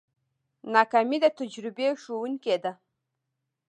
ناکامي 0.73 1.17
د 1.23 1.25
تجربې 1.39 1.87
ښوونکې 2.01 2.55
ده. 2.63 2.71